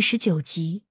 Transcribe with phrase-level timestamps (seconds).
[0.00, 0.82] 第十九集，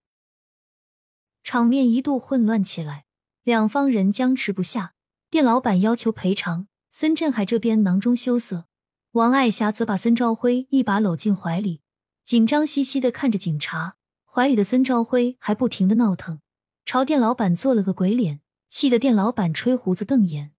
[1.42, 3.05] 场面一度混乱起来，
[3.42, 4.93] 两方人僵持不下。
[5.32, 8.67] 店老板要求赔偿，孙振海这边囊中羞涩，
[9.13, 11.81] 王爱霞则把孙朝辉一把搂进怀里，
[12.21, 13.95] 紧张兮兮的看着警察。
[14.25, 16.39] 怀里的孙朝辉还不停的闹腾，
[16.86, 20.52] 朝店老板做了个鬼脸，气得店老板吹胡子瞪眼。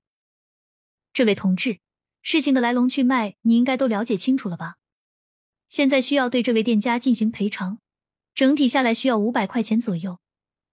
[1.12, 1.78] 这位同志，
[2.20, 4.78] 事情的来龙去脉你应该都了解清楚了吧？
[5.68, 7.78] 现在需要对这位店家进行赔偿，
[8.40, 10.18] 整体下来需要五百块钱左右。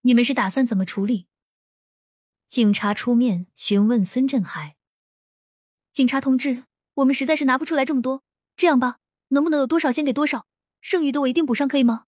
[0.04, 1.28] 你们是打算怎么处理？
[2.48, 4.78] 警察出面询问孙振海。
[5.92, 6.64] 警察同志，
[6.94, 8.24] 我们实在是拿不出来这么多，
[8.56, 10.48] 这样吧，能不能有多少先给多少，
[10.80, 12.06] 剩余的我一定补上，可以吗？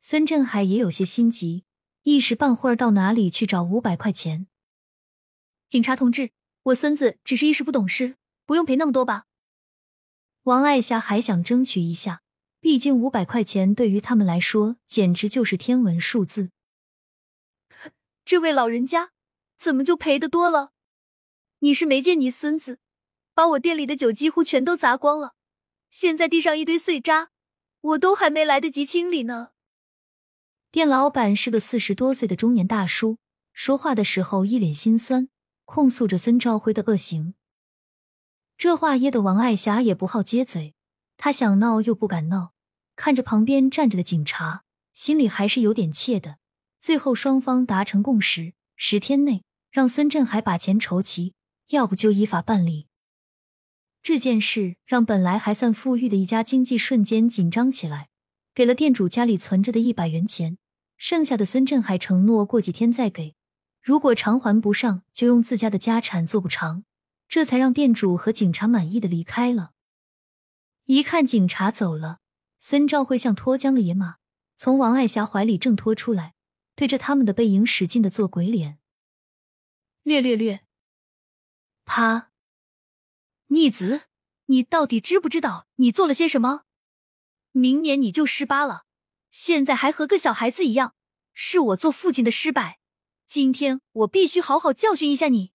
[0.00, 1.62] 孙振海也有些心急，
[2.02, 4.48] 一时半会儿到哪里去找五百块钱？
[5.68, 6.32] 警察同志，
[6.64, 9.26] 我孙子只是一时不懂事，不用赔那么多吧？
[10.42, 12.22] 王爱霞还想争取一下，
[12.62, 16.52] 毕竟五百块钱对于他们来说简直就是天文数字。
[18.24, 19.10] 这位老人家
[19.58, 20.70] 怎么就赔的多了？
[21.58, 22.78] 你是没见你孙子
[23.34, 25.34] 把我店里的酒几乎全都砸光了，
[25.90, 27.30] 现在地上一堆碎渣，
[27.80, 29.48] 我都还没来得及清理呢。
[30.70, 33.18] 店老板是个四十多岁的中年大叔，
[33.52, 35.28] 说话的时候一脸心酸，
[35.64, 37.34] 控诉着孙兆辉的恶行。
[38.56, 40.76] 这话噎得王爱霞也不好接嘴，
[41.16, 42.52] 他想闹又不敢闹，
[42.96, 46.38] 看着旁边站着的警察，心里还是有点怯的。
[46.78, 51.34] 最后双方达成共识，十天内让孙振海把钱筹齐，
[51.68, 52.88] 要不就依法办理。
[54.02, 58.08] 这件事让本来还算富裕的一家经济瞬间紧张起来，
[58.52, 60.58] 给了店主家里存着的一百元钱，
[60.96, 63.36] 剩下的孙振海承诺过几天再给，
[63.80, 66.84] 如果偿还不上，就用自家的家产做补偿。
[67.28, 69.70] 这才让店主和警察满意的离开了。
[70.86, 72.18] 一看警察走了，
[72.58, 74.16] 孙兆辉像脱缰的野马，
[74.56, 76.34] 从王爱霞怀里挣脱出来，
[76.74, 78.78] 对着他们的背影使劲的做鬼脸。
[80.02, 80.64] 略略略，
[81.84, 82.30] 啪！
[83.46, 84.02] 逆子，
[84.46, 86.64] 你到底知不知道你做了些什么？
[87.52, 88.84] 明年你就十八了，
[89.30, 90.94] 现在还和个小孩子一样，
[91.32, 92.80] 是我做父亲的失败。
[93.26, 95.52] 今天我必须好好教训一下你。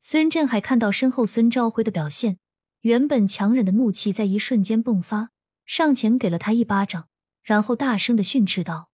[0.00, 2.38] 孙振海看到身后孙兆辉的表现，
[2.80, 5.30] 原本强忍的怒气在一瞬间迸发，
[5.66, 7.08] 上前给了他一巴掌，
[7.42, 8.90] 然后大声的训斥道：“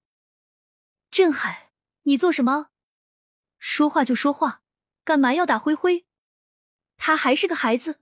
[1.10, 1.70] 振海，
[2.02, 2.68] 你做什么？
[3.58, 4.62] 说话就说话，
[5.04, 6.04] 干嘛要打灰灰？
[6.96, 8.00] 他还是个孩子。”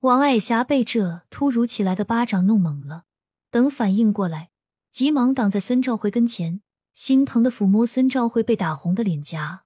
[0.00, 3.04] 王爱霞被这突如其来的巴掌弄懵了，
[3.50, 4.50] 等反应过来，
[4.90, 9.64] 急忙挡在孙兆辉跟前，心疼的抚摸孙兆辉被打红的脸颊，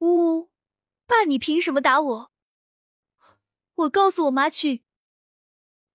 [0.00, 0.50] 呜。
[1.06, 2.30] 爸，你凭什么打我？
[3.78, 4.82] 我告诉我妈去。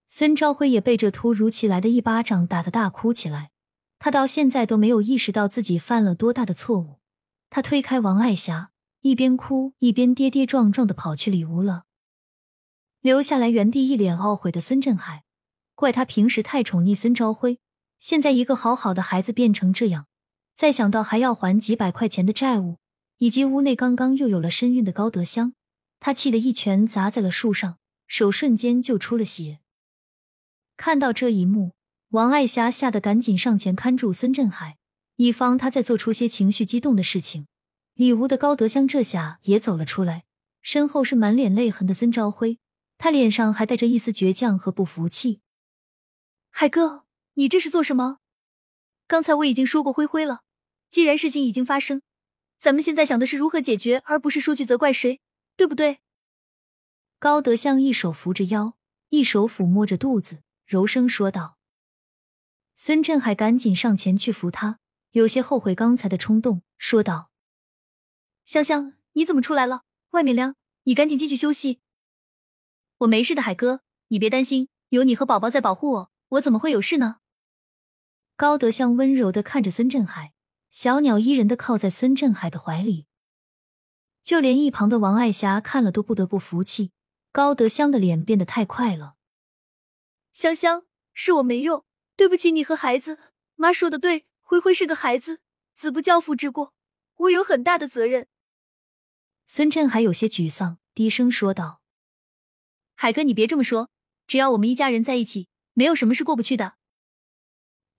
[0.07, 3.51] 孙朝辉也被这突如其来的一巴掌打得大哭起来，
[3.99, 6.99] 他到现在都没有意识到自己犯了多大的错误。
[7.49, 11.83] 他推开王爱霞，一边哭一边跌跌撞撞的跑去里屋了，
[13.01, 15.25] 留下来原地一脸懊悔的孙振海，
[15.75, 17.59] 怪他平时太宠溺孙朝辉，
[17.99, 20.07] 现在一个好好的孩子变成这样，
[20.55, 22.77] 再想到还要还几百块钱的债务。
[23.19, 25.53] 以及屋内刚刚又有了身孕的高德香，
[26.05, 27.77] 他气得一拳砸在了树上，
[28.07, 29.59] 手瞬间就出了血。
[30.75, 31.71] 看到这一幕，
[32.09, 34.75] 王爱霞吓得赶紧上前看住孙振海，
[35.15, 37.47] 以防他再做出些情绪激动的事情。
[37.93, 40.25] 里屋的高德香这下也走了出来，
[40.61, 42.59] 身后是满脸泪痕的孙朝辉，
[42.97, 45.39] 他脸上还带着一丝倔强和不服气。
[46.49, 48.17] 海哥，你这是做什么？
[49.07, 50.41] 刚才我已经说过灰灰了，
[50.89, 52.01] 既然事情已经发生。
[52.59, 55.21] 咱们现在想的是如何解决，而不是说去责怪谁，
[55.55, 55.99] 对不对？
[57.19, 58.77] 高德香一手扶着腰，
[59.09, 61.57] 一手抚摸着肚子，柔声说道。
[62.75, 64.79] 孙振海赶紧上前去扶他，
[65.11, 67.29] 有些后悔刚才的冲动，说道
[68.45, 69.83] ：“香香，你怎么出来了？
[70.11, 71.79] 外面凉，你赶紧进去休息。”
[72.99, 77.17] 我没事的，海哥，你别担心，有你和宝宝在保护我，我怎么会有事呢？
[78.35, 80.33] 高德香温柔的看着孙振海。
[80.71, 83.05] 小鸟依人的靠在孙振海的怀里，
[84.23, 86.91] 就连一旁的王爱霞看了都不得不服气。
[87.31, 89.15] 高德香的脸变得太快了。
[90.31, 91.83] 香香，是我没用，
[92.15, 93.17] 对不起你和孩子。
[93.55, 95.41] 妈说的对，灰灰是个孩子，
[95.75, 96.73] 子不教父之过，
[97.15, 98.27] 我有很大的责任。
[99.45, 101.81] 孙振海有些沮丧，低声说道
[102.93, 103.89] ：“海哥，你别这么说，
[104.27, 106.75] 只要我们一家人在一起，没有什么是过不去的。”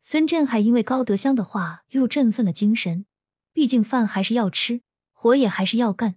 [0.00, 3.06] 孙振海因为高德香的话又振奋了精神，
[3.52, 4.82] 毕竟饭还是要吃，
[5.24, 6.16] 活也还是要干。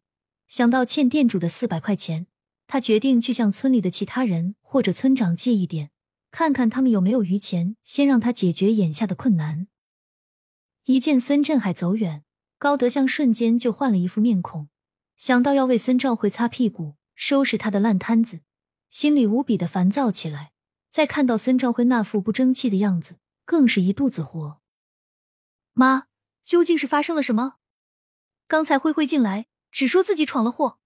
[0.49, 2.27] 想到欠店主的四百块钱，
[2.67, 5.91] 他决定去向村里的其他人或者村长借一点，
[6.29, 9.67] 看看他们有没有余钱，先让他解决眼下的困难。
[10.83, 12.25] 一见孙振海走远，
[12.59, 14.67] 高德香瞬间就换了一副面孔，
[15.15, 18.41] 想到要为孙兆辉擦屁股、收拾他的烂摊子，
[18.89, 20.51] 心里无比的烦躁起来。
[20.89, 24.59] 再看到孙兆辉那副不争气的样子，更是一肚子火。
[25.71, 26.07] 妈，
[26.43, 27.55] 究竟是发生了什么？
[28.47, 30.79] 刚才灰灰进来，只说自己闯了祸。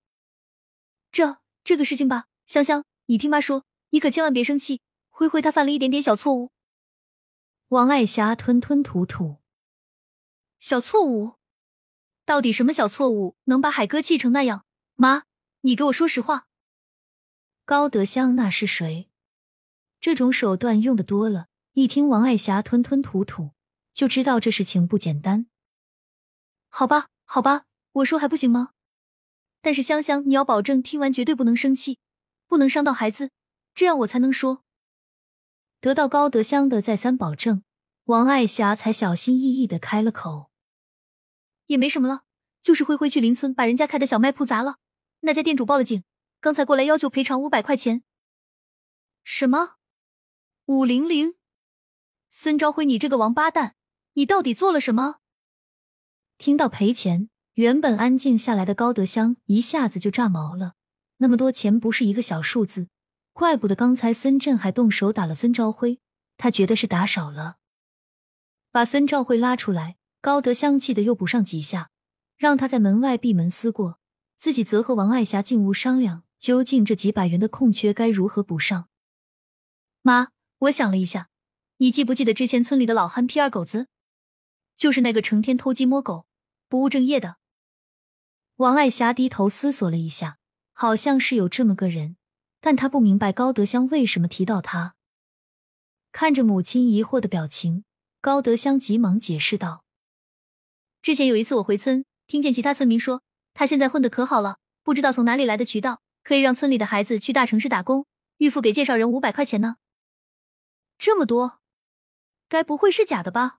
[1.11, 4.81] 这这个事情吧，香香，你听妈说，你可千万别生气。
[5.09, 6.49] 灰灰他犯了一点点小错误。
[7.67, 9.37] 王爱霞吞吞吐吐。
[10.57, 11.33] 小错误？
[12.25, 14.65] 到底什么小错误能把海哥气成那样？
[14.95, 15.25] 妈，
[15.61, 16.47] 你给我说实话。
[17.65, 19.11] 高德香那是谁？
[19.99, 23.51] 这种手段用的多了，一听王爱霞吞吞吐吐，
[23.93, 25.45] 就知道这事情不简单。
[26.69, 27.63] 好吧，好吧，
[27.93, 28.73] 我说还不行吗？
[29.61, 31.97] 但是香香，你要保证听完绝对不能生气，
[32.45, 33.31] 不能伤到孩子，
[33.73, 34.65] 这样我才能说。
[35.79, 37.63] 得到高德香的再三保证，
[38.03, 40.51] 王爱霞才小心翼翼的开了口。
[41.67, 42.23] 也没什么了，
[42.61, 44.79] 就是灰灰去邻村把人家开的小卖铺砸了，
[45.21, 46.03] 那家店主报了警，
[46.41, 48.03] 刚才过来要求赔偿五百块钱。
[49.23, 49.77] 什么？
[50.65, 51.35] 五零零？
[52.29, 53.77] 孙朝辉，你这个王八蛋，
[54.15, 55.20] 你到底做了什么？
[56.41, 60.73] 听到赔钱，原本安静下来的高德香一下子就炸毛了。
[61.17, 62.87] 那么多钱不是一个小数字，
[63.31, 65.99] 怪不得刚才孙振还动手打了孙朝辉，
[66.37, 67.57] 他觉得是打少了。
[68.71, 71.91] 把孙兆辉拉出来，高德香气的又补上几下，
[72.37, 73.99] 让他在门外闭门思过，
[74.39, 78.89] 自己则和王爱霞进屋商量，究竟这几百元的空缺该如何补上。
[80.01, 80.29] 妈，
[80.61, 81.29] 我想了一下，
[81.77, 83.85] 你记不记得之前村里的老憨皮二狗子，
[84.75, 86.25] 就是那个成天偷鸡摸狗。
[86.71, 87.35] 不务正业的
[88.55, 90.37] 王爱霞低头思索了一下，
[90.71, 92.15] 好像是有这么个人，
[92.61, 94.95] 但她不明白高德香为什么提到他。
[96.13, 97.83] 看着母亲疑惑的表情，
[98.21, 99.83] 高德香急忙解释道
[101.03, 103.21] ：“之前有一次我回村，听见其他村民说，
[103.53, 108.05] 他现在混得可好了，不知道从哪里来的渠道，可以让村里的孩子去大城市打工，
[108.37, 109.75] 预付给介绍人五百块钱呢。
[110.97, 111.59] 这么多，
[112.47, 113.57] 该不会是假的吧？”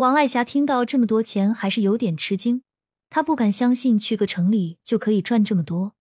[0.00, 2.62] 王爱霞听到这么多钱，还是有点吃惊。
[3.10, 5.94] 她不敢相信去个城里就可以赚这么多。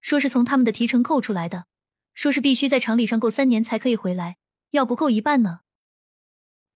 [0.00, 1.66] 说是从他们的提成扣出来的，
[2.14, 4.38] 说是必须在厂里上够三年才可以回来，
[4.72, 5.60] 要不够一半呢。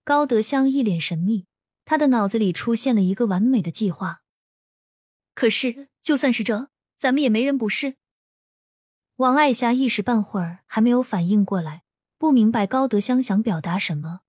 [0.04, 1.46] 高德香一脸神秘，
[1.84, 4.22] 他的脑子里出现了一个完美的计划。
[5.34, 7.96] 可是就算是这，咱们也没人不是。
[9.16, 11.82] 王爱霞一时半会儿还没有反应过来，
[12.16, 14.20] 不明白高德香想表达什么。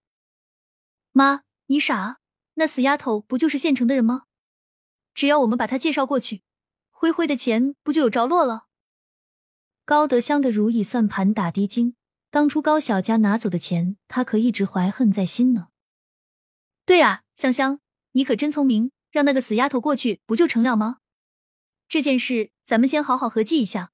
[1.12, 1.44] 妈。
[1.68, 2.20] 你傻？
[2.56, 4.26] 那死丫头不就是县城的人吗？
[5.14, 6.44] 只要我们把她介绍过去，
[6.92, 8.68] 灰灰的钱不就有着落了？
[9.84, 11.96] 高德香的如意算盘打的精，
[12.30, 15.70] 当初高小佳拿走的钱，他可一直怀恨在心呢。
[16.86, 17.80] 对啊，香香，
[18.12, 21.00] 你可真聪明，让那个死丫头过去不就成了吗？
[21.88, 23.92] 这件事咱们先好好合计一下，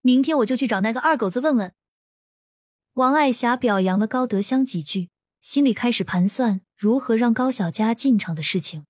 [0.00, 1.72] 明天我就去找那个二狗子问问。
[2.94, 5.10] 王爱霞表扬了高德香几句，
[5.42, 6.60] 心里开始盘算。
[6.76, 8.84] 如何让高小佳进场的事情？